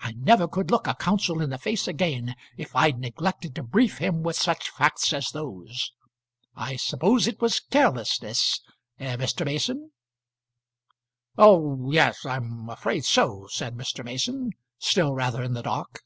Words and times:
I 0.00 0.12
never 0.12 0.48
could 0.48 0.70
look 0.70 0.86
a 0.86 0.94
counsel 0.94 1.42
in 1.42 1.50
the 1.50 1.58
face 1.58 1.86
again, 1.86 2.36
if 2.56 2.74
I'd 2.74 2.98
neglected 2.98 3.54
to 3.56 3.62
brief 3.62 3.98
him 3.98 4.22
with 4.22 4.34
such 4.34 4.70
facts 4.70 5.12
as 5.12 5.28
those. 5.28 5.92
I 6.56 6.76
suppose 6.76 7.26
it 7.26 7.38
was 7.42 7.60
carelessness; 7.60 8.62
eh, 8.98 9.14
Mr. 9.18 9.44
Mason?" 9.44 9.90
"Oh, 11.36 11.90
yes; 11.92 12.24
I'm 12.24 12.70
afraid 12.70 13.04
so," 13.04 13.46
said 13.50 13.74
Mr. 13.74 14.02
Mason, 14.02 14.52
still 14.78 15.12
rather 15.12 15.42
in 15.42 15.52
the 15.52 15.60
dark. 15.62 16.00